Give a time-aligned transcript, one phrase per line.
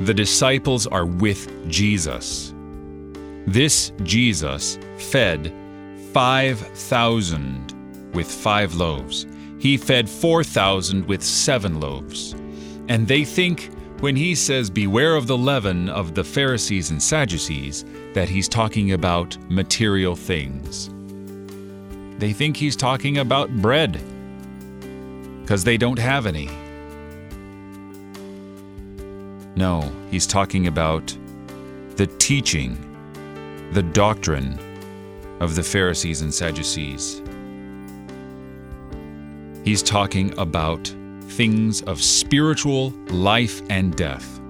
[0.00, 2.54] the disciples are with Jesus.
[3.46, 5.52] This Jesus fed
[6.12, 9.26] 5,000 with five loaves.
[9.58, 12.32] He fed 4,000 with seven loaves.
[12.88, 17.84] And they think when he says, Beware of the leaven of the Pharisees and Sadducees,
[18.14, 20.88] that he's talking about material things.
[22.18, 24.00] They think he's talking about bread
[25.42, 26.48] because they don't have any.
[29.60, 31.14] No, he's talking about
[31.96, 32.78] the teaching,
[33.72, 34.58] the doctrine
[35.40, 37.20] of the Pharisees and Sadducees.
[39.62, 40.90] He's talking about
[41.24, 44.40] things of spiritual life and death.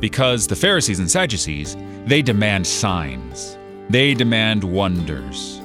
[0.00, 1.76] Because the Pharisees and Sadducees,
[2.06, 3.58] they demand signs,
[3.90, 5.60] they demand wonders,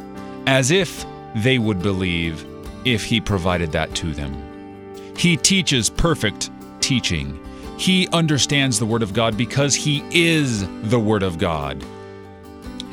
[0.45, 1.05] as if
[1.37, 2.45] they would believe
[2.83, 4.35] if he provided that to them.
[5.15, 6.49] He teaches perfect
[6.81, 7.39] teaching.
[7.77, 11.83] He understands the Word of God because he is the Word of God.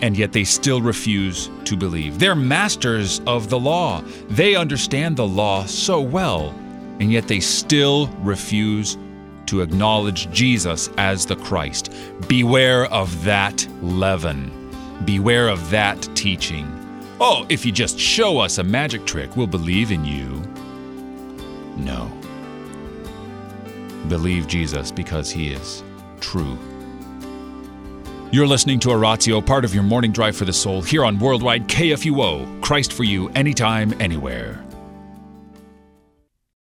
[0.00, 2.19] And yet they still refuse to believe.
[2.19, 4.03] They're masters of the law.
[4.28, 6.48] They understand the law so well,
[6.98, 8.98] and yet they still refuse
[9.47, 11.94] to acknowledge Jesus as the Christ.
[12.27, 14.50] Beware of that leaven.
[15.05, 16.66] Beware of that teaching.
[17.20, 20.42] Oh, if you just show us a magic trick, we'll believe in you.
[21.77, 22.10] No.
[24.13, 25.83] Believe Jesus because he is
[26.21, 26.59] true.
[28.31, 31.67] You're listening to Oratio, part of your morning drive for the soul, here on Worldwide
[31.67, 32.61] KFUO.
[32.61, 34.63] Christ for you, anytime, anywhere.